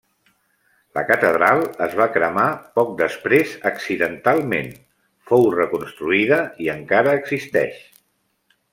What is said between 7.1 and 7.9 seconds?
existeix.